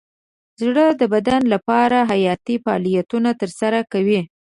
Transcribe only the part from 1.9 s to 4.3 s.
حیاتي فعالیتونه ترسره کوي.